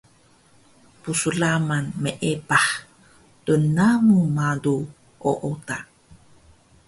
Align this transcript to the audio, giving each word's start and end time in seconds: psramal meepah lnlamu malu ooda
psramal 1.01 1.85
meepah 2.01 2.67
lnlamu 3.51 4.19
malu 4.35 4.77
ooda 5.31 5.77